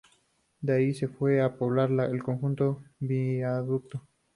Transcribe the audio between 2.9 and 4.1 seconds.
del viaducto.